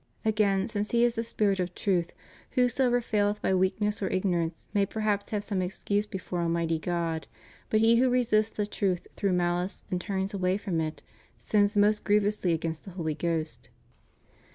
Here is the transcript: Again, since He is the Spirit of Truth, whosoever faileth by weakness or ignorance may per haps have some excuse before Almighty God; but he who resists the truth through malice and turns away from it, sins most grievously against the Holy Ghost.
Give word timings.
Again, 0.25 0.67
since 0.67 0.89
He 0.89 1.03
is 1.03 1.13
the 1.13 1.23
Spirit 1.23 1.59
of 1.59 1.75
Truth, 1.75 2.11
whosoever 2.53 3.01
faileth 3.01 3.39
by 3.39 3.53
weakness 3.53 4.01
or 4.01 4.07
ignorance 4.07 4.65
may 4.73 4.83
per 4.83 5.01
haps 5.01 5.29
have 5.29 5.43
some 5.43 5.61
excuse 5.61 6.07
before 6.07 6.41
Almighty 6.41 6.79
God; 6.79 7.27
but 7.69 7.81
he 7.81 7.97
who 7.97 8.09
resists 8.09 8.49
the 8.57 8.65
truth 8.65 9.05
through 9.15 9.33
malice 9.33 9.83
and 9.91 10.01
turns 10.01 10.33
away 10.33 10.57
from 10.57 10.81
it, 10.81 11.03
sins 11.37 11.77
most 11.77 12.03
grievously 12.03 12.51
against 12.51 12.83
the 12.83 12.89
Holy 12.97 13.13
Ghost. 13.13 13.69